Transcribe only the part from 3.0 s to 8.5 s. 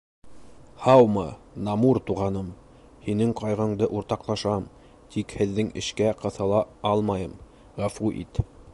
һинең ҡайғыңды уртаҡлашам, тик һеҙҙең эшкә ҡыҫыла алмайым, ғәфү ит.